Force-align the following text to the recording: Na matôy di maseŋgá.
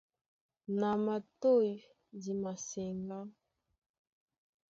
Na 0.79 0.89
matôy 1.05 1.67
di 2.21 2.31
maseŋgá. 2.41 3.19